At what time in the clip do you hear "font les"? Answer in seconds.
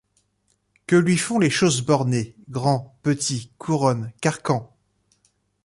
1.15-1.51